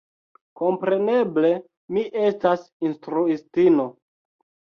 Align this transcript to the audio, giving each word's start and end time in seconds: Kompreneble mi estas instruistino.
Kompreneble 0.61 1.51
mi 1.97 2.05
estas 2.23 2.65
instruistino. 2.89 3.85